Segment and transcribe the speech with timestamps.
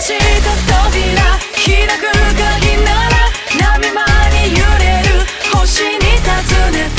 [0.00, 3.18] 扉開く鍵なら
[3.58, 6.97] 波間に揺れる星に尋ねて。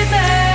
[0.00, 0.49] be there.